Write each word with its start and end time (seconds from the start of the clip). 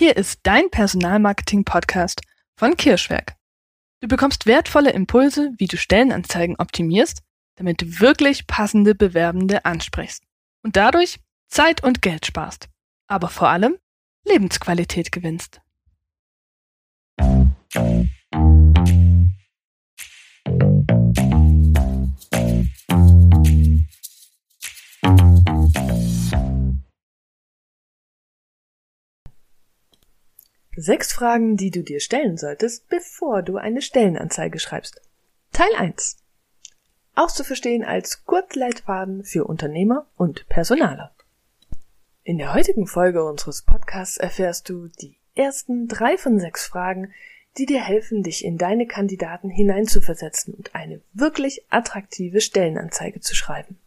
Hier 0.00 0.16
ist 0.16 0.40
dein 0.44 0.70
Personalmarketing-Podcast 0.70 2.22
von 2.56 2.74
Kirschwerk. 2.78 3.36
Du 4.00 4.08
bekommst 4.08 4.46
wertvolle 4.46 4.92
Impulse, 4.92 5.52
wie 5.58 5.66
du 5.66 5.76
Stellenanzeigen 5.76 6.56
optimierst, 6.56 7.20
damit 7.56 7.82
du 7.82 8.00
wirklich 8.00 8.46
passende 8.46 8.94
Bewerbende 8.94 9.66
ansprichst 9.66 10.24
und 10.64 10.76
dadurch 10.76 11.20
Zeit 11.48 11.84
und 11.84 12.00
Geld 12.00 12.24
sparst, 12.24 12.70
aber 13.08 13.28
vor 13.28 13.50
allem 13.50 13.76
Lebensqualität 14.24 15.12
gewinnst. 15.12 15.60
Sechs 30.82 31.12
Fragen, 31.12 31.58
die 31.58 31.70
du 31.70 31.82
dir 31.82 32.00
stellen 32.00 32.38
solltest, 32.38 32.88
bevor 32.88 33.42
du 33.42 33.58
eine 33.58 33.82
Stellenanzeige 33.82 34.58
schreibst. 34.58 35.02
Teil 35.52 35.68
1. 35.76 36.16
Auch 37.14 37.30
zu 37.30 37.44
verstehen 37.44 37.84
als 37.84 38.24
Kurzleitfaden 38.24 39.22
für 39.22 39.44
Unternehmer 39.44 40.06
und 40.16 40.48
Personaler. 40.48 41.14
In 42.24 42.38
der 42.38 42.54
heutigen 42.54 42.86
Folge 42.86 43.22
unseres 43.22 43.60
Podcasts 43.60 44.16
erfährst 44.16 44.70
du 44.70 44.88
die 44.88 45.18
ersten 45.34 45.86
drei 45.86 46.16
von 46.16 46.40
sechs 46.40 46.64
Fragen, 46.64 47.12
die 47.58 47.66
dir 47.66 47.82
helfen, 47.82 48.22
dich 48.22 48.42
in 48.42 48.56
deine 48.56 48.86
Kandidaten 48.86 49.50
hineinzuversetzen 49.50 50.54
und 50.54 50.74
eine 50.74 51.02
wirklich 51.12 51.66
attraktive 51.68 52.40
Stellenanzeige 52.40 53.20
zu 53.20 53.34
schreiben. 53.34 53.78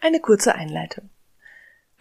Eine 0.00 0.20
kurze 0.20 0.54
Einleitung. 0.54 1.10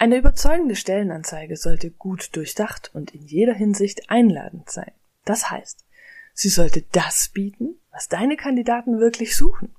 Eine 0.01 0.17
überzeugende 0.17 0.75
Stellenanzeige 0.75 1.55
sollte 1.57 1.91
gut 1.91 2.35
durchdacht 2.35 2.89
und 2.95 3.13
in 3.13 3.27
jeder 3.27 3.53
Hinsicht 3.53 4.09
einladend 4.09 4.67
sein. 4.67 4.89
Das 5.25 5.51
heißt, 5.51 5.85
sie 6.33 6.49
sollte 6.49 6.83
das 6.91 7.29
bieten, 7.29 7.75
was 7.91 8.07
deine 8.07 8.35
Kandidaten 8.35 8.99
wirklich 8.99 9.37
suchen. 9.37 9.75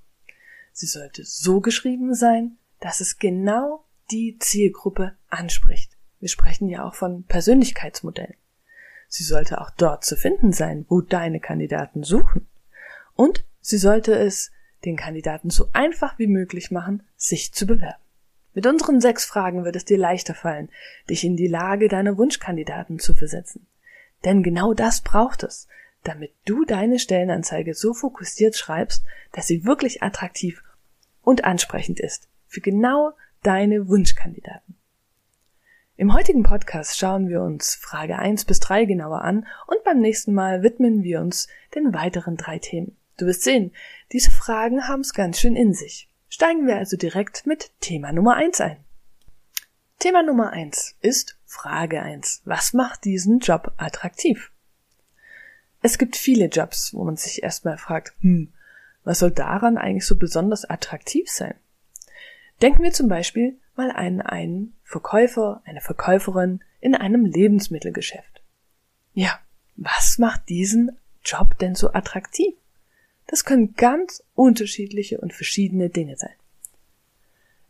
Sie 0.72 0.86
sollte 0.86 1.24
so 1.24 1.60
geschrieben 1.60 2.14
sein, 2.14 2.56
dass 2.78 3.00
es 3.00 3.18
genau 3.18 3.84
die 4.12 4.38
Zielgruppe 4.38 5.16
anspricht. 5.28 5.90
Wir 6.20 6.28
sprechen 6.28 6.68
ja 6.68 6.84
auch 6.84 6.94
von 6.94 7.24
Persönlichkeitsmodellen. 7.24 8.36
Sie 9.08 9.24
sollte 9.24 9.60
auch 9.60 9.70
dort 9.70 10.04
zu 10.04 10.14
finden 10.14 10.52
sein, 10.52 10.86
wo 10.88 11.00
deine 11.00 11.40
Kandidaten 11.40 12.04
suchen. 12.04 12.46
Und 13.16 13.44
sie 13.60 13.78
sollte 13.78 14.14
es 14.14 14.52
den 14.84 14.96
Kandidaten 14.96 15.50
so 15.50 15.68
einfach 15.72 16.16
wie 16.20 16.28
möglich 16.28 16.70
machen, 16.70 17.02
sich 17.16 17.52
zu 17.52 17.66
bewerben. 17.66 18.01
Mit 18.54 18.66
unseren 18.66 19.00
sechs 19.00 19.24
Fragen 19.24 19.64
wird 19.64 19.76
es 19.76 19.84
dir 19.84 19.98
leichter 19.98 20.34
fallen, 20.34 20.68
dich 21.08 21.24
in 21.24 21.36
die 21.36 21.46
Lage 21.46 21.88
deiner 21.88 22.18
Wunschkandidaten 22.18 22.98
zu 22.98 23.14
versetzen. 23.14 23.66
Denn 24.24 24.42
genau 24.42 24.74
das 24.74 25.00
braucht 25.00 25.42
es, 25.42 25.68
damit 26.04 26.32
du 26.44 26.64
deine 26.64 26.98
Stellenanzeige 26.98 27.74
so 27.74 27.94
fokussiert 27.94 28.56
schreibst, 28.56 29.04
dass 29.32 29.46
sie 29.46 29.64
wirklich 29.64 30.02
attraktiv 30.02 30.62
und 31.22 31.44
ansprechend 31.44 32.00
ist 32.00 32.28
für 32.46 32.60
genau 32.60 33.12
deine 33.42 33.88
Wunschkandidaten. 33.88 34.76
Im 35.96 36.14
heutigen 36.14 36.42
Podcast 36.42 36.98
schauen 36.98 37.28
wir 37.28 37.42
uns 37.42 37.74
Frage 37.74 38.18
1 38.18 38.44
bis 38.44 38.60
3 38.60 38.86
genauer 38.86 39.22
an 39.22 39.46
und 39.66 39.84
beim 39.84 40.00
nächsten 40.00 40.34
Mal 40.34 40.62
widmen 40.62 41.02
wir 41.02 41.20
uns 41.20 41.48
den 41.74 41.94
weiteren 41.94 42.36
drei 42.36 42.58
Themen. 42.58 42.96
Du 43.18 43.26
wirst 43.26 43.42
sehen, 43.42 43.72
diese 44.10 44.30
Fragen 44.30 44.88
haben 44.88 45.02
es 45.02 45.14
ganz 45.14 45.38
schön 45.38 45.54
in 45.54 45.74
sich. 45.74 46.08
Steigen 46.42 46.66
wir 46.66 46.74
also 46.74 46.96
direkt 46.96 47.46
mit 47.46 47.70
Thema 47.78 48.10
Nummer 48.10 48.34
eins 48.34 48.60
ein. 48.60 48.78
Thema 50.00 50.24
Nummer 50.24 50.50
eins 50.50 50.96
ist 51.00 51.38
Frage 51.44 52.02
eins: 52.02 52.42
Was 52.44 52.72
macht 52.72 53.04
diesen 53.04 53.38
Job 53.38 53.74
attraktiv? 53.76 54.50
Es 55.82 55.98
gibt 55.98 56.16
viele 56.16 56.46
Jobs, 56.46 56.94
wo 56.94 57.04
man 57.04 57.16
sich 57.16 57.44
erstmal 57.44 57.78
fragt, 57.78 58.14
hm, 58.22 58.52
was 59.04 59.20
soll 59.20 59.30
daran 59.30 59.78
eigentlich 59.78 60.04
so 60.04 60.16
besonders 60.16 60.68
attraktiv 60.68 61.30
sein? 61.30 61.54
Denken 62.60 62.82
wir 62.82 62.92
zum 62.92 63.06
Beispiel 63.06 63.56
mal 63.76 63.92
an 63.92 64.20
einen 64.20 64.74
Verkäufer, 64.82 65.62
eine 65.64 65.80
Verkäuferin 65.80 66.60
in 66.80 66.96
einem 66.96 67.24
Lebensmittelgeschäft. 67.24 68.42
Ja, 69.14 69.38
was 69.76 70.18
macht 70.18 70.48
diesen 70.48 70.98
Job 71.24 71.56
denn 71.60 71.76
so 71.76 71.92
attraktiv? 71.92 72.52
Das 73.26 73.44
können 73.44 73.74
ganz 73.74 74.22
unterschiedliche 74.34 75.20
und 75.20 75.32
verschiedene 75.32 75.88
Dinge 75.88 76.16
sein. 76.16 76.34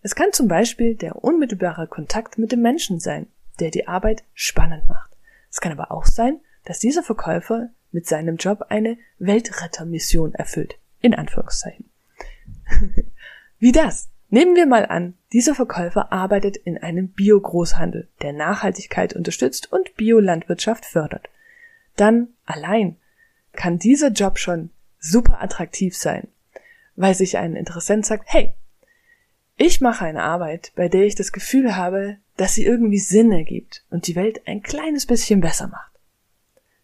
Es 0.03 0.15
kann 0.15 0.33
zum 0.33 0.49
Beispiel 0.49 0.97
der 0.97 1.23
unmittelbare 1.23 1.87
Kontakt 1.87 2.37
mit 2.39 2.51
dem 2.51 2.63
Menschen 2.63 2.99
sein, 2.99 3.29
der 3.61 3.71
die 3.71 3.87
Arbeit 3.87 4.25
spannend 4.35 4.89
macht. 4.89 5.13
Es 5.51 5.61
kann 5.61 5.73
aber 5.73 5.93
auch 5.93 6.07
sein, 6.07 6.41
dass 6.65 6.79
dieser 6.79 7.03
Verkäufer 7.03 7.71
mit 7.93 8.07
seinem 8.07 8.37
Job 8.37 8.67
eine 8.69 8.99
Weltrettermission 9.19 10.35
erfüllt. 10.35 10.77
In 11.01 11.15
Anführungszeichen. 11.15 11.91
Wie 13.59 13.73
das? 13.73 14.09
Nehmen 14.31 14.57
wir 14.57 14.67
mal 14.67 14.87
an, 14.87 15.15
dieser 15.33 15.55
Verkäufer 15.55 16.11
arbeitet 16.11 16.57
in 16.57 16.79
einem 16.79 17.09
Bio-Großhandel, 17.09 18.09
der 18.23 18.33
Nachhaltigkeit 18.33 19.15
unterstützt 19.15 19.71
und 19.71 19.95
Biolandwirtschaft 19.97 20.87
fördert. 20.87 21.29
Dann 21.97 22.29
allein 22.47 22.97
kann 23.53 23.79
dieser 23.79 24.09
Job 24.09 24.39
schon 24.39 24.71
super 25.03 25.43
attraktiv 25.43 25.95
sein, 25.97 26.29
weil 26.97 27.15
sich 27.15 27.37
ein 27.37 27.57
Interessent 27.57 28.07
sagt, 28.07 28.25
hey, 28.29 28.55
ich 29.59 29.83
mache 29.83 30.07
eine 30.07 30.23
Arbeit, 30.23 30.73
bei 30.77 30.89
der 30.89 31.05
ich 31.05 31.15
das 31.15 31.33
Gefühl 31.33 31.77
habe, 31.77 32.17
dass 32.37 32.55
sie 32.55 32.65
irgendwie 32.65 32.99
Sinn 32.99 33.31
ergibt 33.31 33.85
und 33.91 34.07
die 34.07 34.17
Welt 34.17 34.47
ein 34.47 34.63
kleines 34.63 35.05
bisschen 35.05 35.41
besser 35.41 35.69
macht. 35.69 35.93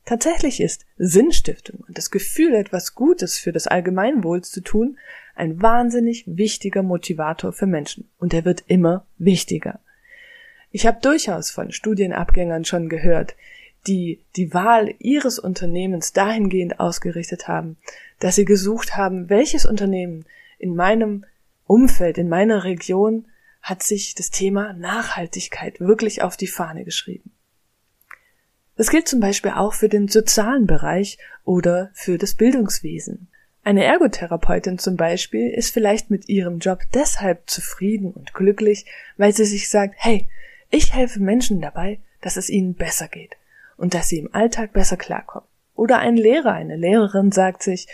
Tatsächlich 0.04 0.60
ist 0.60 0.86
Sinnstiftung 0.96 1.84
und 1.86 1.96
das 1.96 2.10
Gefühl, 2.10 2.54
etwas 2.54 2.94
Gutes 2.94 3.38
für 3.38 3.52
das 3.52 3.66
Allgemeinwohl 3.66 4.42
zu 4.42 4.62
tun, 4.62 4.98
ein 5.34 5.60
wahnsinnig 5.62 6.24
wichtiger 6.26 6.82
Motivator 6.82 7.52
für 7.52 7.66
Menschen 7.66 8.10
und 8.18 8.34
er 8.34 8.44
wird 8.44 8.64
immer 8.66 9.06
wichtiger. 9.18 9.80
Ich 10.70 10.86
habe 10.86 11.00
durchaus 11.00 11.50
von 11.50 11.72
Studienabgängern 11.72 12.64
schon 12.64 12.88
gehört, 12.88 13.36
die 13.86 14.20
die 14.36 14.52
Wahl 14.52 14.94
ihres 14.98 15.38
Unternehmens 15.38 16.12
dahingehend 16.12 16.80
ausgerichtet 16.80 17.48
haben, 17.48 17.76
dass 18.18 18.34
sie 18.34 18.44
gesucht 18.44 18.96
haben, 18.96 19.28
welches 19.30 19.64
Unternehmen 19.64 20.24
in 20.58 20.74
meinem 20.74 21.24
Umfeld, 21.66 22.18
in 22.18 22.28
meiner 22.28 22.64
Region 22.64 23.26
hat 23.62 23.82
sich 23.82 24.14
das 24.14 24.30
Thema 24.30 24.72
Nachhaltigkeit 24.72 25.80
wirklich 25.80 26.22
auf 26.22 26.36
die 26.36 26.46
Fahne 26.46 26.84
geschrieben. 26.84 27.32
Das 28.76 28.90
gilt 28.90 29.08
zum 29.08 29.20
Beispiel 29.20 29.50
auch 29.52 29.74
für 29.74 29.88
den 29.88 30.08
sozialen 30.08 30.66
Bereich 30.66 31.18
oder 31.44 31.90
für 31.94 32.16
das 32.16 32.34
Bildungswesen. 32.34 33.28
Eine 33.64 33.84
Ergotherapeutin 33.84 34.78
zum 34.78 34.96
Beispiel 34.96 35.50
ist 35.50 35.74
vielleicht 35.74 36.10
mit 36.10 36.28
ihrem 36.28 36.60
Job 36.60 36.80
deshalb 36.94 37.50
zufrieden 37.50 38.12
und 38.12 38.32
glücklich, 38.32 38.86
weil 39.16 39.34
sie 39.34 39.44
sich 39.44 39.68
sagt, 39.68 39.94
hey, 39.98 40.28
ich 40.70 40.94
helfe 40.94 41.20
Menschen 41.20 41.60
dabei, 41.60 41.98
dass 42.20 42.36
es 42.36 42.48
ihnen 42.48 42.74
besser 42.74 43.08
geht 43.08 43.37
und 43.78 43.94
dass 43.94 44.08
sie 44.08 44.18
im 44.18 44.34
Alltag 44.34 44.74
besser 44.74 44.98
klarkommen. 44.98 45.48
Oder 45.74 45.98
ein 46.00 46.16
Lehrer, 46.16 46.52
eine 46.52 46.76
Lehrerin 46.76 47.32
sagt 47.32 47.62
sich, 47.62 47.86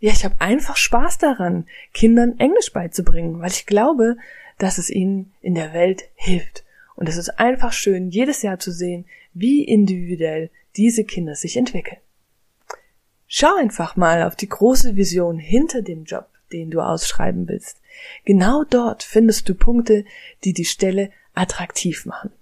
ja, 0.00 0.12
ich 0.12 0.24
habe 0.24 0.40
einfach 0.40 0.76
Spaß 0.76 1.18
daran, 1.18 1.66
Kindern 1.94 2.38
Englisch 2.38 2.72
beizubringen, 2.72 3.40
weil 3.40 3.50
ich 3.50 3.66
glaube, 3.66 4.16
dass 4.58 4.78
es 4.78 4.90
ihnen 4.90 5.32
in 5.40 5.54
der 5.54 5.72
Welt 5.72 6.02
hilft. 6.14 6.64
Und 6.96 7.08
es 7.08 7.16
ist 7.16 7.38
einfach 7.38 7.72
schön, 7.72 8.10
jedes 8.10 8.42
Jahr 8.42 8.58
zu 8.58 8.72
sehen, 8.72 9.06
wie 9.32 9.64
individuell 9.64 10.50
diese 10.76 11.04
Kinder 11.04 11.34
sich 11.34 11.56
entwickeln. 11.56 12.00
Schau 13.26 13.54
einfach 13.56 13.94
mal 13.94 14.24
auf 14.24 14.34
die 14.34 14.48
große 14.48 14.96
Vision 14.96 15.38
hinter 15.38 15.82
dem 15.82 16.04
Job, 16.04 16.28
den 16.52 16.70
du 16.70 16.80
ausschreiben 16.80 17.46
willst. 17.48 17.80
Genau 18.24 18.64
dort 18.64 19.02
findest 19.02 19.48
du 19.48 19.54
Punkte, 19.54 20.04
die 20.44 20.52
die 20.52 20.64
Stelle 20.64 21.10
attraktiv 21.34 22.06
machen. 22.06 22.32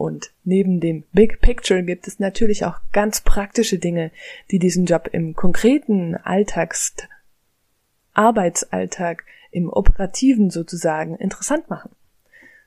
Und 0.00 0.32
neben 0.44 0.80
dem 0.80 1.04
Big 1.12 1.42
Picture 1.42 1.82
gibt 1.82 2.08
es 2.08 2.18
natürlich 2.18 2.64
auch 2.64 2.80
ganz 2.90 3.20
praktische 3.20 3.78
Dinge, 3.78 4.12
die 4.50 4.58
diesen 4.58 4.86
Job 4.86 5.10
im 5.12 5.36
konkreten 5.36 6.16
Alltags 6.16 6.94
Arbeitsalltag, 8.14 9.24
im 9.50 9.68
operativen 9.68 10.48
sozusagen 10.48 11.16
interessant 11.16 11.68
machen. 11.68 11.90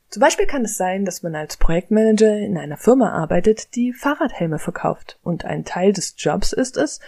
Zum 0.09 0.21
Beispiel 0.21 0.45
kann 0.45 0.63
es 0.63 0.77
sein, 0.77 1.05
dass 1.05 1.23
man 1.23 1.33
als 1.33 1.57
Projektmanager 1.57 2.37
in 2.37 2.55
einer 2.55 2.77
Firma 2.77 3.09
arbeitet, 3.09 3.73
die 3.73 3.93
Fahrradhelme 3.93 4.59
verkauft. 4.59 5.17
Und 5.23 5.43
ein 5.43 5.65
Teil 5.65 5.91
des 5.91 6.13
Jobs 6.19 6.53
ist 6.53 6.77
es, 6.77 6.99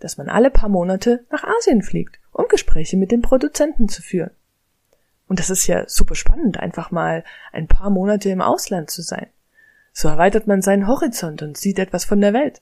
dass 0.00 0.16
man 0.16 0.30
alle 0.30 0.50
paar 0.50 0.70
Monate 0.70 1.26
nach 1.30 1.44
Asien 1.44 1.82
fliegt, 1.82 2.18
um 2.32 2.46
Gespräche 2.48 2.96
mit 2.96 3.10
den 3.10 3.20
Produzenten 3.20 3.90
zu 3.90 4.00
führen. 4.00 4.30
Und 5.28 5.40
das 5.40 5.50
ist 5.50 5.66
ja 5.66 5.86
super 5.86 6.14
spannend, 6.14 6.58
einfach 6.58 6.90
mal 6.90 7.22
ein 7.52 7.68
paar 7.68 7.90
Monate 7.90 8.30
im 8.30 8.40
Ausland 8.40 8.88
zu 8.88 9.02
sein. 9.02 9.26
So 9.96 10.08
erweitert 10.08 10.48
man 10.48 10.60
seinen 10.60 10.88
Horizont 10.88 11.40
und 11.40 11.56
sieht 11.56 11.78
etwas 11.78 12.04
von 12.04 12.20
der 12.20 12.34
Welt. 12.34 12.60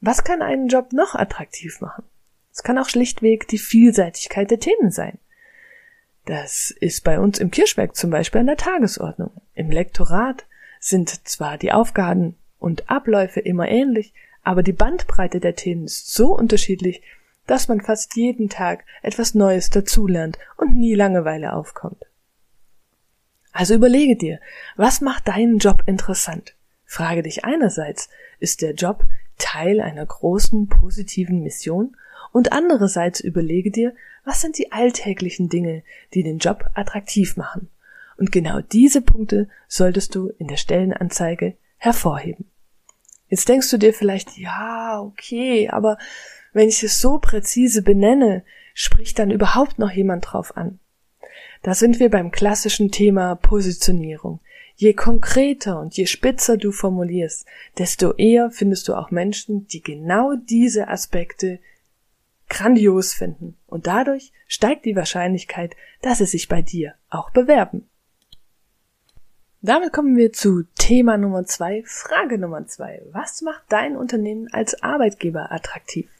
Was 0.00 0.24
kann 0.24 0.40
einen 0.40 0.68
Job 0.68 0.94
noch 0.94 1.14
attraktiv 1.14 1.82
machen? 1.82 2.02
Es 2.50 2.62
kann 2.62 2.78
auch 2.78 2.88
schlichtweg 2.88 3.46
die 3.46 3.58
Vielseitigkeit 3.58 4.50
der 4.50 4.58
Themen 4.58 4.90
sein. 4.90 5.18
Das 6.24 6.70
ist 6.80 7.04
bei 7.04 7.20
uns 7.20 7.38
im 7.38 7.50
Kirschwerk 7.50 7.94
zum 7.94 8.10
Beispiel 8.10 8.40
an 8.40 8.46
der 8.46 8.56
Tagesordnung. 8.56 9.32
Im 9.54 9.70
Lektorat 9.70 10.46
sind 10.80 11.28
zwar 11.28 11.58
die 11.58 11.72
Aufgaben 11.72 12.36
und 12.58 12.90
Abläufe 12.90 13.40
immer 13.40 13.68
ähnlich, 13.68 14.14
aber 14.42 14.62
die 14.62 14.72
Bandbreite 14.72 15.40
der 15.40 15.56
Themen 15.56 15.84
ist 15.84 16.14
so 16.14 16.34
unterschiedlich, 16.34 17.02
dass 17.46 17.68
man 17.68 17.82
fast 17.82 18.16
jeden 18.16 18.48
Tag 18.48 18.84
etwas 19.02 19.34
Neues 19.34 19.68
dazulernt 19.68 20.38
und 20.56 20.74
nie 20.74 20.94
Langeweile 20.94 21.52
aufkommt. 21.52 22.06
Also 23.52 23.74
überlege 23.74 24.16
dir, 24.16 24.40
was 24.76 25.00
macht 25.00 25.28
deinen 25.28 25.58
Job 25.58 25.82
interessant? 25.86 26.54
Frage 26.84 27.22
dich 27.22 27.44
einerseits, 27.44 28.08
ist 28.38 28.62
der 28.62 28.74
Job 28.74 29.04
Teil 29.38 29.80
einer 29.80 30.06
großen 30.06 30.68
positiven 30.68 31.42
Mission? 31.42 31.96
Und 32.32 32.52
andererseits 32.52 33.20
überlege 33.20 33.70
dir, 33.70 33.94
was 34.24 34.40
sind 34.40 34.58
die 34.58 34.70
alltäglichen 34.72 35.48
Dinge, 35.48 35.82
die 36.14 36.22
den 36.22 36.38
Job 36.38 36.70
attraktiv 36.74 37.36
machen? 37.36 37.68
Und 38.16 38.32
genau 38.32 38.60
diese 38.60 39.00
Punkte 39.00 39.48
solltest 39.66 40.14
du 40.14 40.28
in 40.38 40.46
der 40.46 40.58
Stellenanzeige 40.58 41.54
hervorheben. 41.78 42.46
Jetzt 43.28 43.48
denkst 43.48 43.70
du 43.70 43.78
dir 43.78 43.94
vielleicht, 43.94 44.36
ja, 44.36 45.00
okay, 45.00 45.68
aber 45.70 45.96
wenn 46.52 46.68
ich 46.68 46.82
es 46.82 47.00
so 47.00 47.18
präzise 47.18 47.82
benenne, 47.82 48.44
spricht 48.74 49.18
dann 49.18 49.30
überhaupt 49.30 49.78
noch 49.78 49.90
jemand 49.90 50.26
drauf 50.30 50.56
an? 50.56 50.78
Da 51.62 51.74
sind 51.74 52.00
wir 52.00 52.10
beim 52.10 52.30
klassischen 52.30 52.90
Thema 52.90 53.34
Positionierung. 53.34 54.40
Je 54.76 54.94
konkreter 54.94 55.78
und 55.78 55.94
je 55.96 56.06
spitzer 56.06 56.56
du 56.56 56.72
formulierst, 56.72 57.46
desto 57.76 58.14
eher 58.14 58.50
findest 58.50 58.88
du 58.88 58.94
auch 58.94 59.10
Menschen, 59.10 59.66
die 59.66 59.82
genau 59.82 60.34
diese 60.36 60.88
Aspekte 60.88 61.58
grandios 62.48 63.12
finden. 63.12 63.58
Und 63.66 63.86
dadurch 63.86 64.32
steigt 64.46 64.86
die 64.86 64.96
Wahrscheinlichkeit, 64.96 65.76
dass 66.00 66.18
sie 66.18 66.26
sich 66.26 66.48
bei 66.48 66.62
dir 66.62 66.94
auch 67.10 67.30
bewerben. 67.30 67.86
Damit 69.62 69.92
kommen 69.92 70.16
wir 70.16 70.32
zu 70.32 70.62
Thema 70.76 71.18
Nummer 71.18 71.44
zwei, 71.44 71.82
Frage 71.84 72.38
Nummer 72.38 72.66
zwei. 72.66 73.02
Was 73.12 73.42
macht 73.42 73.64
dein 73.68 73.94
Unternehmen 73.94 74.48
als 74.50 74.82
Arbeitgeber 74.82 75.52
attraktiv? 75.52 76.10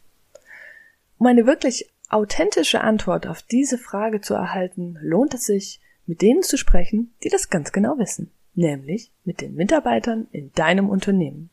Um 1.19 1.27
eine 1.27 1.47
wirklich 1.47 1.91
authentische 2.11 2.81
Antwort 2.81 3.27
auf 3.27 3.43
diese 3.43 3.79
Frage 3.79 4.21
zu 4.21 4.35
erhalten, 4.35 4.99
lohnt 5.01 5.35
es 5.35 5.45
sich, 5.45 5.81
mit 6.07 6.23
denen 6.23 6.43
zu 6.43 6.59
sprechen, 6.59 7.15
die 7.23 7.29
das 7.29 7.51
ganz 7.51 7.73
genau 7.73 7.99
wissen, 7.99 8.31
nämlich 8.55 9.13
mit 9.25 9.41
den 9.41 9.55
Mitarbeitern 9.55 10.27
in 10.33 10.53
deinem 10.53 10.91
Unternehmen. 10.91 11.51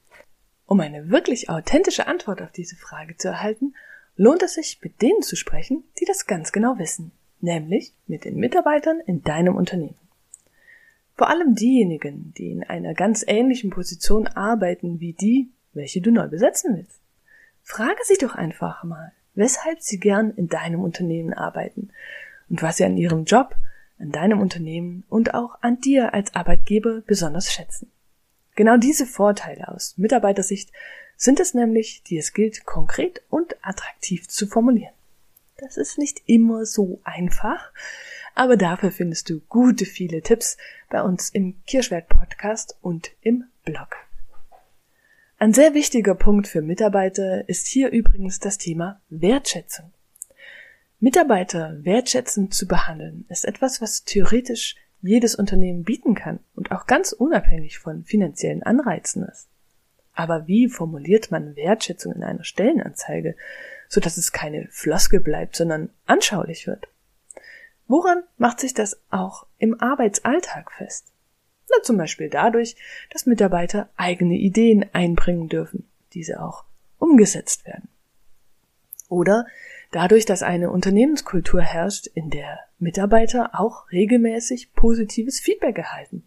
Um 0.65 0.79
eine 0.79 1.09
wirklich 1.09 1.49
authentische 1.49 2.07
Antwort 2.07 2.41
auf 2.41 2.51
diese 2.51 2.75
Frage 2.75 3.15
zu 3.15 3.29
erhalten, 3.29 3.75
lohnt 4.15 4.41
es 4.41 4.55
sich, 4.55 4.79
mit 4.81 5.01
denen 5.01 5.21
zu 5.21 5.35
sprechen, 5.35 5.83
die 5.99 6.05
das 6.05 6.25
ganz 6.25 6.51
genau 6.51 6.77
wissen, 6.79 7.11
nämlich 7.39 7.93
mit 8.07 8.25
den 8.25 8.35
Mitarbeitern 8.37 8.99
in 9.05 9.21
deinem 9.21 9.55
Unternehmen. 9.55 9.95
Vor 11.15 11.29
allem 11.29 11.55
diejenigen, 11.55 12.33
die 12.37 12.51
in 12.51 12.63
einer 12.63 12.93
ganz 12.93 13.23
ähnlichen 13.27 13.69
Position 13.69 14.27
arbeiten 14.27 14.99
wie 14.99 15.13
die, 15.13 15.49
welche 15.73 16.01
du 16.01 16.11
neu 16.11 16.27
besetzen 16.27 16.75
willst. 16.75 16.99
Frage 17.61 17.99
sie 18.03 18.17
doch 18.19 18.35
einfach 18.35 18.83
mal, 18.83 19.11
weshalb 19.37 19.81
sie 19.81 19.99
gern 19.99 20.31
in 20.31 20.49
deinem 20.49 20.83
Unternehmen 20.83 21.33
arbeiten 21.33 21.91
und 22.49 22.61
was 22.61 22.77
sie 22.77 22.85
an 22.85 22.97
ihrem 22.97 23.23
Job, 23.23 23.55
an 23.99 24.11
deinem 24.11 24.41
Unternehmen 24.41 25.03
und 25.09 25.33
auch 25.33 25.59
an 25.61 25.79
dir 25.79 26.13
als 26.13 26.35
Arbeitgeber 26.35 27.01
besonders 27.01 27.53
schätzen. 27.53 27.89
Genau 28.55 28.77
diese 28.77 29.05
Vorteile 29.05 29.67
aus 29.67 29.97
Mitarbeitersicht 29.97 30.71
sind 31.15 31.39
es 31.39 31.53
nämlich, 31.53 32.03
die 32.03 32.17
es 32.17 32.33
gilt, 32.33 32.65
konkret 32.65 33.21
und 33.29 33.55
attraktiv 33.61 34.27
zu 34.27 34.47
formulieren. 34.47 34.93
Das 35.57 35.77
ist 35.77 35.97
nicht 35.97 36.21
immer 36.25 36.65
so 36.65 36.99
einfach, 37.03 37.71
aber 38.35 38.57
dafür 38.57 38.91
findest 38.91 39.29
du 39.29 39.39
gute 39.49 39.85
viele 39.85 40.21
Tipps 40.21 40.57
bei 40.89 41.01
uns 41.01 41.29
im 41.29 41.55
Kirschwert 41.65 42.09
Podcast 42.09 42.77
und 42.81 43.11
im 43.21 43.45
Blog. 43.63 44.06
Ein 45.39 45.53
sehr 45.53 45.75
wichtiger 45.75 46.15
Punkt 46.15 46.47
für 46.47 46.63
Mitarbeiter 46.63 47.47
ist 47.47 47.67
hier 47.67 47.91
übrigens 47.91 48.39
das 48.39 48.57
Thema 48.57 48.99
Wertschätzung. 49.09 49.93
Mitarbeiter 50.99 51.77
wertschätzend 51.83 52.55
zu 52.55 52.67
behandeln 52.67 53.23
ist 53.29 53.45
etwas, 53.45 53.79
was 53.79 54.03
theoretisch 54.03 54.75
jedes 54.99 55.35
Unternehmen 55.35 55.83
bieten 55.83 56.15
kann 56.15 56.39
und 56.55 56.71
auch 56.71 56.87
ganz 56.87 57.11
unabhängig 57.11 57.77
von 57.77 58.03
finanziellen 58.03 58.63
Anreizen 58.63 59.27
ist. 59.27 59.47
Aber 60.15 60.47
wie 60.47 60.67
formuliert 60.69 61.29
man 61.29 61.55
Wertschätzung 61.55 62.13
in 62.13 62.23
einer 62.23 62.43
Stellenanzeige, 62.43 63.35
so 63.87 64.01
dass 64.01 64.17
es 64.17 64.31
keine 64.31 64.67
Floske 64.71 65.19
bleibt, 65.19 65.55
sondern 65.55 65.91
anschaulich 66.07 66.65
wird? 66.65 66.87
Woran 67.85 68.23
macht 68.39 68.59
sich 68.59 68.73
das 68.73 68.99
auch 69.11 69.45
im 69.59 69.79
Arbeitsalltag 69.79 70.71
fest? 70.71 71.13
Na, 71.69 71.81
zum 71.83 71.97
Beispiel 71.97 72.29
dadurch, 72.29 72.75
dass 73.11 73.25
Mitarbeiter 73.25 73.89
eigene 73.97 74.35
Ideen 74.35 74.85
einbringen 74.93 75.49
dürfen, 75.49 75.85
diese 76.13 76.41
auch 76.41 76.63
umgesetzt 76.99 77.65
werden. 77.65 77.89
Oder 79.09 79.45
dadurch, 79.91 80.25
dass 80.25 80.43
eine 80.43 80.71
Unternehmenskultur 80.71 81.61
herrscht, 81.61 82.07
in 82.07 82.29
der 82.29 82.59
Mitarbeiter 82.79 83.51
auch 83.53 83.91
regelmäßig 83.91 84.73
positives 84.73 85.39
Feedback 85.39 85.77
erhalten, 85.77 86.25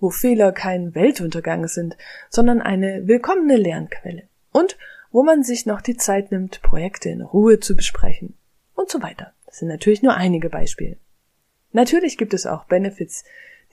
wo 0.00 0.10
Fehler 0.10 0.52
kein 0.52 0.94
Weltuntergang 0.94 1.68
sind, 1.68 1.96
sondern 2.28 2.60
eine 2.60 3.06
willkommene 3.06 3.56
Lernquelle 3.56 4.24
und 4.52 4.76
wo 5.10 5.22
man 5.22 5.44
sich 5.44 5.64
noch 5.66 5.80
die 5.80 5.96
Zeit 5.96 6.32
nimmt, 6.32 6.60
Projekte 6.62 7.08
in 7.08 7.22
Ruhe 7.22 7.60
zu 7.60 7.76
besprechen 7.76 8.34
und 8.74 8.90
so 8.90 9.00
weiter. 9.00 9.32
Das 9.46 9.58
sind 9.58 9.68
natürlich 9.68 10.02
nur 10.02 10.14
einige 10.14 10.50
Beispiele. 10.50 10.96
Natürlich 11.72 12.18
gibt 12.18 12.34
es 12.34 12.46
auch 12.46 12.64
Benefits, 12.64 13.24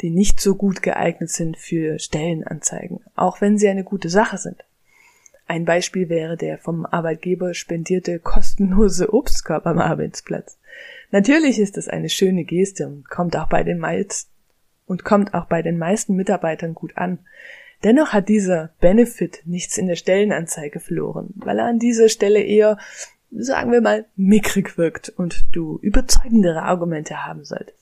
die 0.02 0.10
nicht 0.10 0.40
so 0.40 0.56
gut 0.56 0.82
geeignet 0.82 1.30
sind 1.30 1.58
für 1.58 2.00
Stellenanzeigen, 2.00 3.02
auch 3.16 3.42
wenn 3.42 3.58
sie 3.58 3.68
eine 3.68 3.84
gute 3.84 4.10
Sache 4.10 4.38
sind. 4.38 4.64
Ein 5.48 5.66
Beispiel 5.66 6.08
wäre 6.08 6.38
der 6.38 6.58
vom 6.58 6.86
Arbeitgeber 6.86 7.54
spendierte 7.54 8.20
kostenlose 8.20 9.14
Obstkorb 9.14 9.66
am 9.66 9.80
Arbeitsplatz. 9.80 10.58
Natürlich 11.12 11.60
ist 11.60 11.78
es 11.78 11.90
eine 11.90 12.10
schöne 12.10 12.46
Geste 12.46 12.88
und 12.88 13.10
kommt 13.10 13.36
auch 13.36 13.50
bei 13.50 13.64
den 13.64 13.78
meisten 13.78 14.32
und 14.86 15.04
kommt 15.04 15.34
auch 15.34 15.46
bei 15.46 15.62
den 15.62 15.78
meisten 15.78 16.16
Mitarbeitern 16.16 16.74
gut 16.74 16.98
an. 16.98 17.20
Dennoch 17.84 18.14
hat 18.14 18.30
dieser 18.30 18.72
Benefit 18.80 19.42
nichts 19.46 19.78
in 19.78 19.88
der 19.88 19.96
Stellenanzeige 19.96 20.80
verloren, 20.80 21.34
weil 21.36 21.60
er 21.60 21.66
an 21.66 21.80
dieser 21.80 22.10
Stelle 22.10 22.42
eher 22.42 22.78
sagen 23.32 23.72
wir 23.72 23.82
mal, 23.82 24.06
mickrig 24.16 24.78
wirkt 24.78 25.10
und 25.10 25.46
du 25.56 25.80
überzeugendere 25.82 26.64
Argumente 26.64 27.26
haben 27.26 27.44
solltest. 27.46 27.81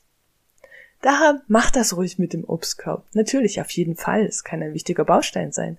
Daher 1.01 1.41
mach 1.47 1.71
das 1.71 1.95
ruhig 1.95 2.19
mit 2.19 2.33
dem 2.33 2.43
Obstkorb. 2.43 3.05
Natürlich, 3.13 3.61
auf 3.61 3.71
jeden 3.71 3.95
Fall, 3.95 4.25
es 4.25 4.43
kann 4.43 4.61
ein 4.61 4.73
wichtiger 4.73 5.05
Baustein 5.05 5.51
sein, 5.51 5.77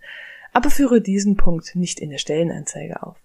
aber 0.53 0.71
führe 0.71 1.01
diesen 1.01 1.37
Punkt 1.37 1.77
nicht 1.77 2.01
in 2.01 2.11
der 2.11 2.19
Stellenanzeige 2.19 3.03
auf. 3.03 3.17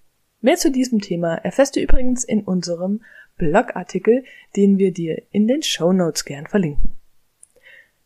Mehr 0.41 0.57
zu 0.57 0.71
diesem 0.71 1.01
Thema 1.01 1.35
erfährst 1.35 1.75
du 1.75 1.79
übrigens 1.79 2.23
in 2.23 2.43
unserem 2.43 3.01
Blogartikel, 3.37 4.23
den 4.55 4.77
wir 4.77 4.91
dir 4.91 5.21
in 5.31 5.47
den 5.47 5.63
Show 5.63 5.93
Notes 5.93 6.25
gern 6.25 6.47
verlinken. 6.47 6.91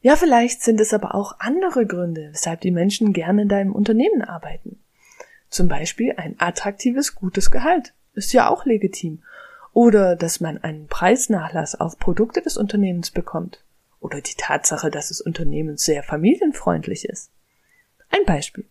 Ja, 0.02 0.16
vielleicht 0.16 0.62
sind 0.62 0.80
es 0.80 0.94
aber 0.94 1.14
auch 1.14 1.40
andere 1.40 1.86
Gründe, 1.86 2.30
weshalb 2.32 2.62
die 2.62 2.72
Menschen 2.72 3.12
gerne 3.12 3.42
in 3.42 3.50
deinem 3.50 3.74
Unternehmen 3.74 4.22
arbeiten. 4.22 4.80
Zum 5.50 5.68
Beispiel 5.68 6.14
ein 6.16 6.36
attraktives, 6.38 7.16
gutes 7.16 7.52
Gehalt 7.52 7.94
ist 8.14 8.32
ja 8.34 8.50
auch 8.50 8.66
legitim. 8.66 9.24
Oder 9.74 10.16
dass 10.16 10.40
man 10.40 10.58
einen 10.60 10.88
Preisnachlass 10.88 11.80
auf 11.80 12.00
Produkte 12.00 12.42
des 12.42 12.56
Unternehmens 12.56 13.12
bekommt. 13.12 13.64
Oder 14.00 14.22
die 14.22 14.36
Tatsache, 14.36 14.90
dass 14.90 15.10
das 15.10 15.22
Unternehmen 15.22 15.78
sehr 15.78 16.04
familienfreundlich 16.04 17.06
ist. 17.06 17.30
Ein 18.10 18.26
Beispiel. 18.26 18.66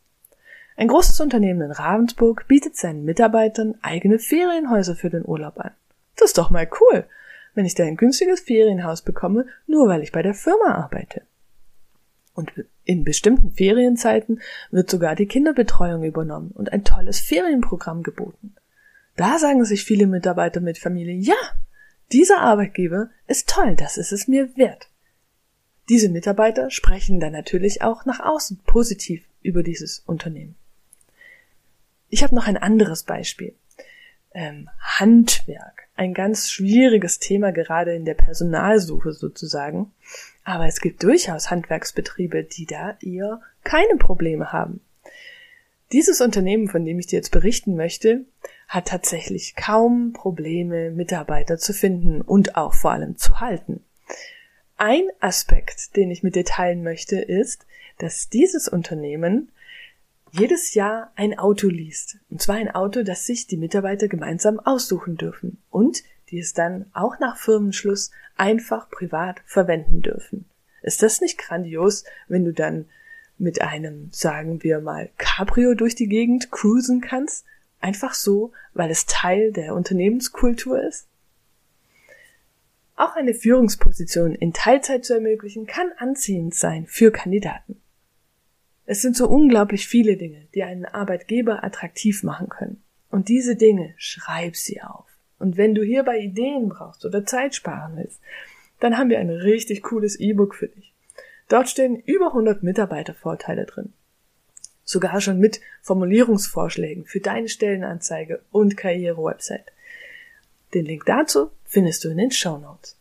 Ein 0.77 0.89
großes 0.89 1.21
Unternehmen 1.21 1.63
in 1.63 1.71
Ravensburg 1.73 2.47
bietet 2.47 2.77
seinen 2.77 3.05
Mitarbeitern 3.05 3.75
eigene 3.83 4.19
Ferienhäuser 4.19 4.95
für 4.95 5.11
den 5.11 5.27
Urlaub 5.27 5.59
an. 5.59 5.73
Das 6.17 6.31
ist 6.31 6.39
doch 6.39 6.51
mal 6.51 6.69
cool, 6.81 7.05
wenn 7.55 7.67
ich 7.67 7.75
da 7.75 7.85
ein 7.85 7.97
günstiges 7.97 8.41
Ferienhaus 8.41 9.03
bekomme, 9.03 9.47
nur 9.67 9.89
weil 9.89 10.03
ich 10.03 10.13
bei 10.13 10.23
der 10.23 10.35
Firma 10.35 10.75
arbeite. 10.75 11.23
Und 12.33 12.53
in 12.85 13.03
bestimmten 13.03 13.51
Ferienzeiten 13.51 14.41
wird 14.71 14.89
sogar 14.89 15.17
die 15.17 15.27
Kinderbetreuung 15.27 16.05
übernommen 16.05 16.53
und 16.53 16.73
ein 16.73 16.85
tolles 16.85 17.19
Ferienprogramm 17.19 18.05
geboten. 18.05 18.55
Da 19.17 19.41
sagen 19.41 19.65
sich 19.65 19.83
viele 19.83 20.07
Mitarbeiter 20.07 20.61
mit 20.61 20.79
Familie, 20.79 21.15
ja, 21.15 21.35
dieser 22.13 22.39
Arbeitgeber 22.39 23.11
ist 23.27 23.49
toll, 23.49 23.75
das 23.75 23.97
ist 23.97 24.13
es 24.13 24.29
mir 24.29 24.57
wert. 24.57 24.89
Diese 25.89 26.11
Mitarbeiter 26.11 26.71
sprechen 26.71 27.19
dann 27.19 27.33
natürlich 27.33 27.83
auch 27.83 28.05
nach 28.05 28.21
außen 28.21 28.61
positiv 28.67 29.25
über 29.43 29.63
dieses 29.63 30.01
Unternehmen. 30.01 30.55
Ich 32.11 32.23
habe 32.23 32.35
noch 32.35 32.47
ein 32.47 32.57
anderes 32.57 33.05
Beispiel. 33.05 33.55
Ähm, 34.33 34.69
Handwerk. 34.81 35.89
Ein 35.97 36.15
ganz 36.15 36.51
schwieriges 36.51 37.19
Thema 37.19 37.53
gerade 37.53 37.95
in 37.95 38.05
der 38.05 38.15
Personalsuche 38.15 39.13
sozusagen. 39.13 39.93
Aber 40.45 40.67
es 40.67 40.81
gibt 40.81 41.03
durchaus 41.03 41.51
Handwerksbetriebe, 41.51 42.45
die 42.45 42.67
da 42.67 42.97
eher 43.01 43.41
keine 43.65 43.97
Probleme 43.99 44.53
haben. 44.53 44.81
Dieses 45.93 46.21
Unternehmen, 46.21 46.69
von 46.69 46.85
dem 46.85 46.99
ich 46.99 47.07
dir 47.07 47.17
jetzt 47.17 47.31
berichten 47.31 47.75
möchte, 47.75 48.27
hat 48.69 48.89
tatsächlich 48.89 49.57
kaum 49.57 50.13
Probleme, 50.13 50.91
Mitarbeiter 50.91 51.57
zu 51.57 51.73
finden 51.73 52.21
und 52.21 52.57
auch 52.57 52.75
vor 52.75 52.91
allem 52.91 53.17
zu 53.17 53.41
halten. 53.41 53.83
Ein 54.81 55.09
Aspekt, 55.19 55.97
den 55.97 56.09
ich 56.13 56.23
mit 56.23 56.37
dir 56.37 56.45
teilen 56.45 56.85
möchte, 56.85 57.21
ist, 57.21 57.67
dass 57.99 58.29
dieses 58.29 58.69
Unternehmen 58.69 59.51
jedes 60.31 60.75
Jahr 60.75 61.11
ein 61.17 61.37
Auto 61.37 61.67
liest. 61.67 62.19
Und 62.31 62.41
zwar 62.41 62.55
ein 62.55 62.71
Auto, 62.71 63.03
das 63.03 63.27
sich 63.27 63.49
die 63.49 63.57
Mitarbeiter 63.57 64.07
gemeinsam 64.07 64.61
aussuchen 64.61 65.17
dürfen 65.17 65.61
und 65.69 66.05
die 66.31 66.39
es 66.39 66.53
dann 66.53 66.87
auch 66.93 67.19
nach 67.19 67.39
Firmenschluss 67.39 68.13
einfach 68.37 68.89
privat 68.89 69.41
verwenden 69.47 70.01
dürfen. 70.01 70.45
Ist 70.83 71.03
das 71.03 71.21
nicht 71.21 71.39
grandios, 71.39 72.05
wenn 72.29 72.45
du 72.45 72.53
dann 72.53 72.85
mit 73.37 73.61
einem, 73.61 74.11
sagen 74.13 74.63
wir 74.63 74.79
mal, 74.79 75.11
Cabrio 75.19 75.75
durch 75.75 75.97
die 75.97 76.09
Gegend 76.09 76.53
cruisen 76.53 77.01
kannst? 77.01 77.45
Einfach 77.81 78.15
so, 78.15 78.53
weil 78.75 78.93
es 78.93 79.07
Teil 79.07 79.51
der 79.51 79.75
Unternehmenskultur 79.75 80.81
ist? 80.81 81.08
Auch 82.99 83.15
eine 83.15 83.33
Führungsposition 83.33 84.35
in 84.35 84.53
Teilzeit 84.53 85.05
zu 85.05 85.15
ermöglichen, 85.15 85.69
kann 85.69 85.93
anziehend 85.99 86.57
sein 86.57 86.85
für 86.85 87.13
Kandidaten. 87.13 87.81
Es 88.87 89.03
sind 89.03 89.17
so 89.17 89.29
unglaublich 89.29 89.87
viele 89.87 90.17
Dinge, 90.17 90.49
die 90.53 90.65
einen 90.65 90.85
Arbeitgeber 90.85 91.63
attraktiv 91.63 92.25
machen 92.25 92.49
können. 92.49 92.83
Und 93.09 93.29
diese 93.29 93.55
Dinge 93.55 93.95
schreib 93.99 94.57
sie 94.57 94.83
auf. 94.83 95.07
Und 95.39 95.57
wenn 95.57 95.77
du 95.77 95.85
hierbei 95.85 96.19
Ideen 96.19 96.69
brauchst 96.69 97.05
oder 97.05 97.25
Zeit 97.25 97.55
sparen 97.55 97.97
willst, 97.99 98.21
dann 98.81 98.99
haben 98.99 99.11
wir 99.11 99.21
ein 99.21 99.31
richtig 99.31 99.85
cooles 99.85 100.19
E-Book 100.19 100.57
für 100.57 100.67
dich. 100.67 100.93
Dort 101.49 101.69
stehen 101.69 102.03
über 102.05 102.29
100 102.29 102.65
Mitarbeitervorteile 102.65 103.65
drin. 103.65 103.93
Sogar 104.83 105.21
schon 105.21 105.39
mit 105.39 105.61
Formulierungsvorschlägen 105.83 107.05
für 107.05 107.21
deine 107.21 107.49
Stellenanzeige 107.49 108.43
und 108.51 108.77
Karriere-Website. 108.77 109.71
Den 110.75 110.85
Link 110.85 111.05
dazu 111.07 111.51
findest 111.65 112.05
du 112.05 112.11
in 112.11 112.19
den 112.19 112.31
Show 112.31 112.59
Notes. 112.59 112.97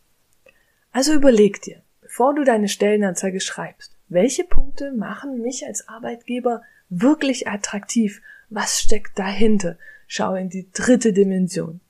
Also 0.92 1.12
überleg 1.12 1.60
dir, 1.62 1.82
bevor 2.00 2.34
du 2.34 2.44
deine 2.44 2.68
Stellenanzeige 2.68 3.40
schreibst, 3.40 3.94
welche 4.08 4.44
Punkte 4.44 4.92
machen 4.92 5.42
mich 5.42 5.66
als 5.66 5.86
Arbeitgeber 5.88 6.62
wirklich 6.88 7.46
attraktiv? 7.46 8.22
Was 8.48 8.80
steckt 8.80 9.18
dahinter? 9.18 9.76
Schau 10.06 10.34
in 10.34 10.48
die 10.48 10.66
dritte 10.72 11.12
Dimension. 11.12 11.80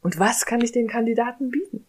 Und 0.00 0.18
was 0.18 0.46
kann 0.46 0.62
ich 0.62 0.72
den 0.72 0.88
Kandidaten 0.88 1.50
bieten? 1.50 1.84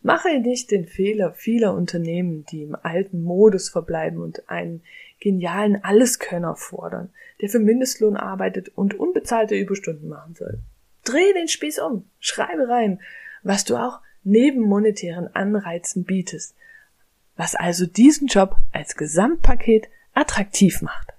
Mache 0.00 0.40
nicht 0.40 0.70
den 0.70 0.86
Fehler 0.86 1.32
vieler 1.32 1.74
Unternehmen, 1.74 2.44
die 2.50 2.62
im 2.62 2.74
alten 2.74 3.22
Modus 3.22 3.68
verbleiben 3.68 4.18
und 4.18 4.48
einen 4.48 4.82
genialen 5.20 5.84
Alleskönner 5.84 6.56
fordern, 6.56 7.10
der 7.40 7.50
für 7.50 7.60
Mindestlohn 7.60 8.16
arbeitet 8.16 8.70
und 8.74 8.98
unbezahlte 8.98 9.54
Überstunden 9.54 10.08
machen 10.08 10.34
soll. 10.34 10.58
Dreh 11.04 11.32
den 11.34 11.48
Spieß 11.48 11.80
um, 11.80 12.08
schreibe 12.20 12.68
rein, 12.68 13.00
was 13.42 13.64
du 13.64 13.76
auch 13.76 14.00
neben 14.24 14.60
monetären 14.60 15.34
Anreizen 15.34 16.04
bietest, 16.04 16.54
was 17.36 17.54
also 17.54 17.86
diesen 17.86 18.28
Job 18.28 18.56
als 18.72 18.96
Gesamtpaket 18.96 19.88
attraktiv 20.14 20.82
macht. 20.82 21.12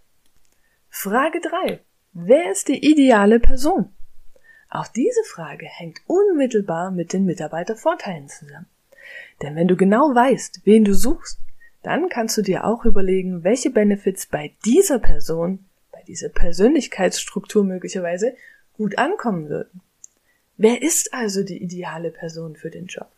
Frage 0.90 1.42
3. 1.42 1.80
Wer 2.14 2.52
ist 2.52 2.68
die 2.68 2.90
ideale 2.90 3.40
Person? 3.40 3.90
Auch 4.70 4.88
diese 4.88 5.24
Frage 5.26 5.66
hängt 5.66 6.00
unmittelbar 6.08 6.92
mit 6.92 7.14
den 7.14 7.26
Mitarbeitervorteilen 7.26 8.30
zusammen. 8.30 8.68
Denn 9.42 9.56
wenn 9.56 9.68
du 9.68 9.76
genau 9.76 10.16
weißt, 10.16 10.62
wen 10.64 10.86
du 10.86 10.94
suchst, 10.94 11.40
dann 11.82 12.10
kannst 12.10 12.38
du 12.38 12.42
dir 12.42 12.66
auch 12.66 12.86
überlegen, 12.86 13.44
welche 13.44 13.70
Benefits 13.70 14.26
bei 14.26 14.54
dieser 14.66 15.00
Person, 15.00 15.66
bei 15.92 16.02
dieser 16.08 16.30
Persönlichkeitsstruktur 16.30 17.64
möglicherweise 17.64 18.36
gut 18.78 18.98
ankommen 18.98 19.50
würden. 19.50 19.82
Wer 20.58 20.82
ist 20.82 21.14
also 21.14 21.44
die 21.44 21.62
ideale 21.62 22.12
Person 22.12 22.56
für 22.56 22.70
den 22.70 22.86
Job? 22.86 23.10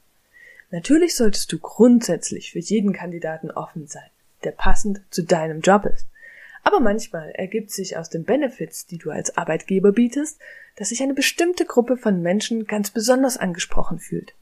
Natürlich 0.71 1.15
solltest 1.15 1.51
du 1.51 1.59
grundsätzlich 1.59 2.51
für 2.51 2.59
jeden 2.59 2.93
Kandidaten 2.93 3.51
offen 3.51 3.87
sein, 3.87 4.09
der 4.43 4.51
passend 4.51 5.01
zu 5.09 5.23
deinem 5.23 5.61
Job 5.61 5.85
ist. 5.85 6.07
Aber 6.63 6.79
manchmal 6.79 7.29
ergibt 7.31 7.71
sich 7.71 7.95
aus 7.95 8.09
den 8.09 8.23
Benefits, 8.23 8.87
die 8.87 8.97
du 8.97 9.11
als 9.11 9.37
Arbeitgeber 9.37 9.91
bietest, 9.91 10.39
dass 10.75 10.89
sich 10.89 11.03
eine 11.03 11.13
bestimmte 11.13 11.65
Gruppe 11.65 11.95
von 11.95 12.21
Menschen 12.21 12.65
ganz 12.65 12.89
besonders 12.89 13.37
angesprochen 13.37 13.99
fühlt. 13.99 14.33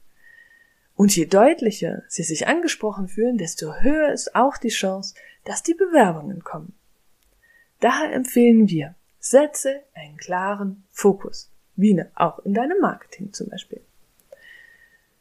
Und 0.96 1.16
je 1.16 1.26
deutlicher 1.26 2.04
sie 2.08 2.24
sich 2.24 2.48
angesprochen 2.48 3.08
fühlen, 3.10 3.38
desto 3.38 3.76
höher 3.82 4.14
ist 4.14 4.36
auch 4.36 4.58
die 4.58 4.70
Chance, 4.70 5.16
dass 5.44 5.64
die 5.64 5.74
Bewerbungen 5.74 6.44
kommen. 6.44 6.74
Daher 7.80 8.14
empfehlen 8.14 8.70
wir, 8.70 8.96
setze 9.24 9.82
einen 9.94 10.18
klaren 10.18 10.84
Fokus, 10.92 11.50
wie 11.78 11.94
ne, 11.94 12.12
auch 12.14 12.40
in 12.40 12.54
deinem 12.54 12.80
Marketing 12.82 13.32
zum 13.32 13.48
Beispiel. 13.48 13.80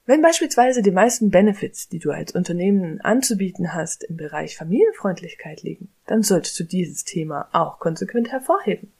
Wenn 0.06 0.20
beispielsweise 0.20 0.82
die 0.82 0.90
meisten 0.90 1.30
Benefits, 1.30 1.88
die 1.88 2.00
du 2.00 2.10
als 2.10 2.32
Unternehmen 2.32 3.00
anzubieten 3.00 3.72
hast, 3.74 4.02
im 4.02 4.16
Bereich 4.16 4.56
Familienfreundlichkeit 4.56 5.62
liegen, 5.62 5.88
dann 6.06 6.24
solltest 6.24 6.58
du 6.58 6.64
dieses 6.64 7.04
Thema 7.04 7.48
auch 7.52 7.78
konsequent 7.78 8.32
hervorheben. 8.32 8.92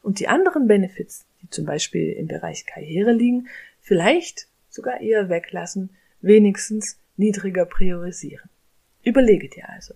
Und 0.00 0.18
die 0.18 0.28
anderen 0.28 0.66
Benefits, 0.66 1.26
die 1.42 1.50
zum 1.50 1.66
Beispiel 1.66 2.12
im 2.12 2.26
Bereich 2.26 2.64
Karriere 2.64 3.12
liegen, 3.12 3.48
vielleicht 3.82 4.48
sogar 4.70 5.02
eher 5.02 5.28
weglassen, 5.28 5.90
wenigstens 6.22 6.98
niedriger 7.18 7.66
priorisieren. 7.66 8.48
Überlege 9.02 9.50
dir 9.50 9.68
also, 9.68 9.92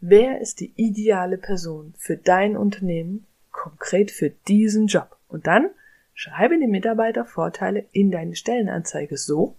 wer 0.00 0.40
ist 0.40 0.60
die 0.60 0.72
ideale 0.76 1.36
Person 1.36 1.94
für 1.98 2.16
dein 2.16 2.56
Unternehmen, 2.56 3.26
konkret 3.52 4.10
für 4.10 4.30
diesen 4.30 4.86
Job? 4.86 5.16
Und 5.28 5.46
dann 5.46 5.70
schreibe 6.14 6.58
die 6.58 6.66
Mitarbeitervorteile 6.66 7.86
in 7.92 8.10
deine 8.10 8.36
Stellenanzeige 8.36 9.16
so, 9.16 9.56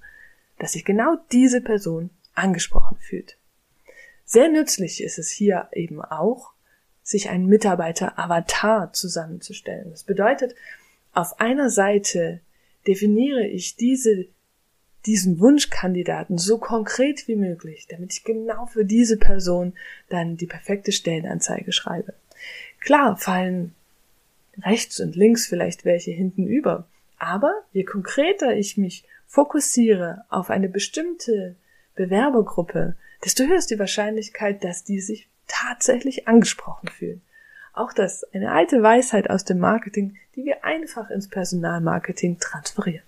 dass 0.60 0.74
sich 0.74 0.86
genau 0.86 1.18
diese 1.32 1.62
Person 1.62 2.10
angesprochen 2.36 2.98
fühlt. 3.00 3.38
Sehr 4.26 4.50
nützlich 4.50 5.04
ist 5.04 5.20
es 5.20 5.30
hier 5.30 5.70
eben 5.74 6.02
auch, 6.02 6.54
sich 7.02 7.30
einen 7.30 7.48
Mitarbeiter-Avatar 7.48 8.94
zusammenzustellen. 8.94 9.90
Das 9.92 10.04
bedeutet, 10.04 10.56
auf 11.14 11.40
einer 11.40 11.70
Seite 11.70 12.40
definiere 12.88 13.46
ich 13.46 13.76
diese, 13.76 14.26
diesen 15.06 15.40
Wunschkandidaten 15.40 16.38
so 16.38 16.58
konkret 16.58 17.28
wie 17.28 17.36
möglich, 17.36 17.88
damit 17.90 18.14
ich 18.14 18.24
genau 18.24 18.66
für 18.68 18.86
diese 18.86 19.18
Person 19.18 19.74
dann 20.10 20.38
die 20.38 20.48
perfekte 20.48 20.92
Stellenanzeige 20.92 21.72
schreibe. 21.74 22.14
Klar 22.80 23.18
fallen 23.18 23.76
rechts 24.62 25.00
und 25.00 25.16
links 25.16 25.48
vielleicht 25.48 25.86
welche 25.86 26.12
hinten 26.12 26.48
über, 26.48 26.88
aber 27.18 27.54
je 27.72 27.84
konkreter 27.84 28.56
ich 28.56 28.78
mich 28.78 29.06
fokussiere 29.28 30.26
auf 30.30 30.50
eine 30.50 30.70
bestimmte 30.70 31.56
Bewerbergruppe, 31.96 32.96
desto 33.24 33.46
höher 33.46 33.58
ist 33.58 33.72
die 33.72 33.80
Wahrscheinlichkeit, 33.80 34.64
dass 34.64 34.84
die 34.84 35.00
sich 35.00 35.30
tatsächlich 35.48 36.28
angesprochen 36.28 36.90
fühlen. 36.90 37.22
Auch 37.74 37.94
das 37.94 38.24
eine 38.34 38.52
alte 38.52 38.84
Weisheit 38.84 39.30
aus 39.30 39.46
dem 39.46 39.60
Marketing, 39.60 40.18
die 40.36 40.46
wir 40.46 40.64
einfach 40.64 41.10
ins 41.10 41.28
Personalmarketing 41.28 42.40
transferieren. 42.40 43.06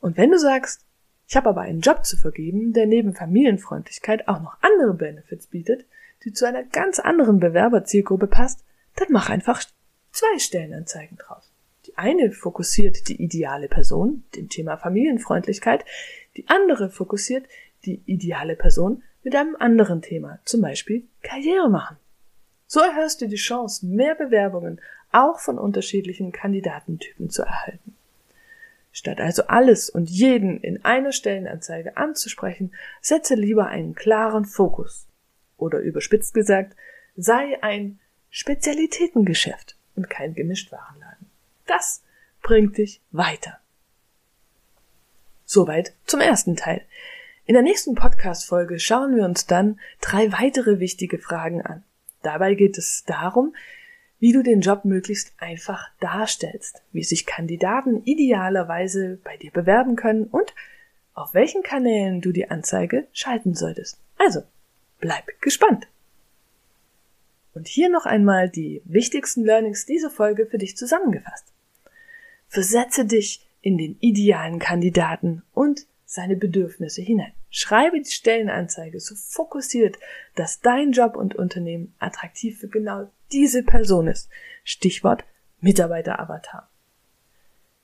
Und 0.00 0.16
wenn 0.16 0.30
du 0.30 0.38
sagst, 0.38 0.84
ich 1.26 1.36
habe 1.36 1.48
aber 1.48 1.62
einen 1.62 1.80
Job 1.80 2.04
zu 2.04 2.16
vergeben, 2.16 2.72
der 2.72 2.86
neben 2.86 3.14
Familienfreundlichkeit 3.14 4.28
auch 4.28 4.40
noch 4.40 4.56
andere 4.60 4.94
Benefits 4.94 5.46
bietet, 5.46 5.84
die 6.24 6.32
zu 6.32 6.46
einer 6.46 6.62
ganz 6.62 6.98
anderen 6.98 7.40
Bewerberzielgruppe 7.40 8.26
passt, 8.26 8.64
dann 8.96 9.08
mach 9.10 9.30
einfach 9.30 9.62
zwei 10.12 10.38
Stellenanzeigen 10.38 11.18
draus. 11.18 11.50
Die 11.86 11.98
eine 11.98 12.30
fokussiert 12.32 13.08
die 13.08 13.22
ideale 13.22 13.68
Person, 13.68 14.24
dem 14.34 14.48
Thema 14.48 14.76
Familienfreundlichkeit, 14.76 15.84
die 16.36 16.48
andere 16.48 16.90
fokussiert 16.90 17.46
die 17.84 18.02
ideale 18.06 18.56
Person 18.56 19.02
mit 19.22 19.34
einem 19.34 19.56
anderen 19.56 20.00
Thema, 20.02 20.38
zum 20.44 20.62
Beispiel 20.62 21.04
Karriere 21.22 21.68
machen. 21.68 21.96
So 22.66 22.80
erhörst 22.80 23.20
du 23.20 23.28
die 23.28 23.36
Chance, 23.36 23.86
mehr 23.86 24.14
Bewerbungen 24.14 24.80
auch 25.12 25.38
von 25.38 25.58
unterschiedlichen 25.58 26.32
Kandidatentypen 26.32 27.30
zu 27.30 27.42
erhalten. 27.42 27.94
Statt 28.92 29.20
also 29.20 29.44
alles 29.46 29.90
und 29.90 30.08
jeden 30.08 30.60
in 30.60 30.84
einer 30.84 31.12
Stellenanzeige 31.12 31.96
anzusprechen, 31.96 32.72
setze 33.00 33.34
lieber 33.34 33.66
einen 33.66 33.94
klaren 33.94 34.44
Fokus. 34.44 35.06
Oder 35.56 35.80
überspitzt 35.80 36.32
gesagt, 36.32 36.76
sei 37.16 37.62
ein 37.62 37.98
Spezialitätengeschäft 38.36 39.76
und 39.94 40.10
kein 40.10 40.34
Gemischtwarenladen. 40.34 41.30
Das 41.66 42.02
bringt 42.42 42.78
dich 42.78 43.00
weiter. 43.12 43.60
Soweit 45.44 45.94
zum 46.04 46.18
ersten 46.18 46.56
Teil. 46.56 46.82
In 47.44 47.54
der 47.54 47.62
nächsten 47.62 47.94
Podcast-Folge 47.94 48.80
schauen 48.80 49.14
wir 49.14 49.24
uns 49.24 49.46
dann 49.46 49.78
drei 50.00 50.32
weitere 50.32 50.80
wichtige 50.80 51.20
Fragen 51.20 51.62
an. 51.62 51.84
Dabei 52.24 52.54
geht 52.54 52.76
es 52.76 53.04
darum, 53.04 53.54
wie 54.18 54.32
du 54.32 54.42
den 54.42 54.62
Job 54.62 54.84
möglichst 54.84 55.32
einfach 55.38 55.90
darstellst, 56.00 56.82
wie 56.90 57.04
sich 57.04 57.26
Kandidaten 57.26 58.02
idealerweise 58.02 59.20
bei 59.22 59.36
dir 59.36 59.52
bewerben 59.52 59.94
können 59.94 60.24
und 60.24 60.54
auf 61.14 61.34
welchen 61.34 61.62
Kanälen 61.62 62.20
du 62.20 62.32
die 62.32 62.50
Anzeige 62.50 63.06
schalten 63.12 63.54
solltest. 63.54 63.96
Also, 64.18 64.42
bleib 64.98 65.40
gespannt. 65.40 65.86
Und 67.54 67.68
hier 67.68 67.88
noch 67.88 68.04
einmal 68.04 68.50
die 68.50 68.82
wichtigsten 68.84 69.44
Learnings 69.44 69.86
dieser 69.86 70.10
Folge 70.10 70.46
für 70.46 70.58
dich 70.58 70.76
zusammengefasst. 70.76 71.46
Versetze 72.48 73.04
dich 73.04 73.46
in 73.62 73.78
den 73.78 73.96
idealen 74.00 74.58
Kandidaten 74.58 75.42
und 75.54 75.86
seine 76.04 76.36
Bedürfnisse 76.36 77.00
hinein. 77.00 77.32
Schreibe 77.50 78.00
die 78.00 78.10
Stellenanzeige 78.10 79.00
so 79.00 79.14
fokussiert, 79.14 79.98
dass 80.34 80.60
dein 80.60 80.92
Job 80.92 81.16
und 81.16 81.36
Unternehmen 81.36 81.94
attraktiv 81.98 82.58
für 82.58 82.68
genau 82.68 83.10
diese 83.32 83.62
Person 83.62 84.08
ist. 84.08 84.28
Stichwort 84.64 85.24
Mitarbeiteravatar. 85.60 86.68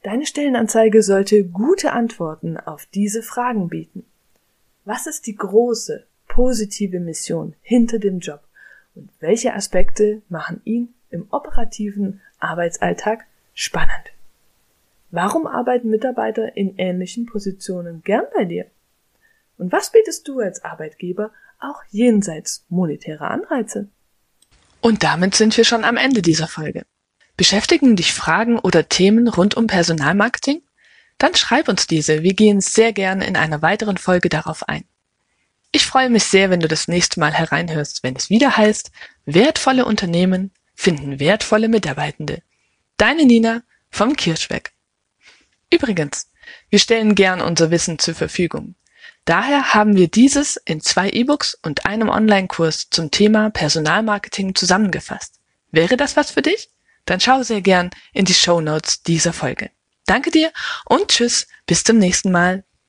Deine 0.03 0.27
Stellenanzeige 0.27 1.03
sollte 1.03 1.45
gute 1.45 1.93
Antworten 1.93 2.57
auf 2.57 2.87
diese 2.87 3.23
Fragen 3.23 3.69
bieten. 3.69 4.05
Was 4.85 5.07
ist 5.07 5.27
die 5.27 5.37
große, 5.37 6.07
positive 6.27 7.01
Mission 7.01 7.55
hinter 7.63 7.99
dem 7.99 8.19
Job 8.19 8.41
und 8.95 9.11
welche 9.21 9.55
Aspekte 9.55 10.23
machen 10.29 10.61
ihn 10.65 10.95
im 11.11 11.27
operativen 11.31 12.21
Arbeitsalltag 12.39 13.27
spannend? 13.55 14.13
Warum 15.11 15.47
arbeiten 15.47 15.91
Mitarbeiter 15.91 16.57
in 16.57 16.79
ähnlichen 16.79 17.27
Positionen 17.27 18.03
gern 18.05 18.25
bei 18.35 18.45
dir? 18.45 18.67
Und 19.59 19.73
was 19.73 19.93
bietest 19.93 20.27
du 20.29 20.41
als 20.41 20.65
Arbeitgeber 20.65 21.33
auch 21.59 21.83
jenseits 21.91 22.65
monetärer 22.69 23.31
Anreize? 23.31 23.89
Und 24.81 25.03
damit 25.03 25.35
sind 25.35 25.57
wir 25.57 25.65
schon 25.65 25.85
am 25.85 25.97
Ende 25.97 26.23
dieser 26.23 26.49
Folge. 26.49 26.85
Beschäftigen 27.37 27.97
dich 27.97 28.13
Fragen 28.13 28.59
oder 28.59 28.89
Themen 28.89 29.29
rund 29.29 29.57
um 29.57 29.67
Personalmarketing? 29.67 30.63
Dann 31.19 31.35
schreib 31.35 31.69
uns 31.69 31.87
diese. 31.87 32.23
Wir 32.23 32.35
gehen 32.35 32.61
sehr 32.61 32.93
gern 32.93 33.21
in 33.21 33.37
einer 33.37 33.61
weiteren 33.61 33.99
Folge 33.99 34.29
darauf 34.29 34.69
ein. 34.69 34.85
Ich 35.73 35.87
freue 35.87 36.11
mich 36.11 36.25
sehr, 36.25 36.51
wenn 36.51 36.61
du 36.61 36.69
das 36.69 36.89
nächste 36.89 37.21
Mal 37.21 37.33
hereinhörst, 37.33 38.03
wenn 38.03 38.17
es 38.17 38.31
wieder 38.31 38.57
heißt, 38.57 38.91
wertvolle 39.25 39.85
Unternehmen 39.85 40.53
finden 40.81 41.21
wertvolle 41.21 41.69
Mitarbeitende. 41.69 42.43
Deine 42.97 43.27
Nina 43.27 43.63
vom 43.91 44.17
Kirschweg. 44.17 44.73
Übrigens, 45.71 46.31
wir 46.71 46.79
stellen 46.79 47.15
gern 47.15 47.43
unser 47.43 47.71
Wissen 47.71 47.99
zur 47.99 48.15
Verfügung. 48.15 48.75
Daher 49.27 49.75
haben 49.75 49.95
wir 49.97 50.09
dieses 50.09 50.57
in 50.57 50.81
zwei 50.81 51.11
E-Books 51.11 51.55
und 51.63 51.85
einem 51.85 52.09
Online-Kurs 52.09 52.89
zum 52.91 53.11
Thema 53.11 53.51
Personalmarketing 53.51 54.55
zusammengefasst. 54.55 55.39
Wäre 55.71 55.97
das 55.99 56.17
was 56.17 56.31
für 56.31 56.43
dich? 56.43 56.71
Dann 57.05 57.21
schau 57.21 57.43
sehr 57.43 57.61
gern 57.61 57.91
in 58.13 58.25
die 58.25 58.35
Show 58.35 58.61
Notes 58.61 59.03
dieser 59.03 59.33
Folge. 59.33 59.71
Danke 60.07 60.31
dir 60.31 60.51
und 60.87 61.09
tschüss, 61.09 61.47
bis 61.67 61.85
zum 61.85 61.99
nächsten 61.99 62.33
Mal. 62.33 62.65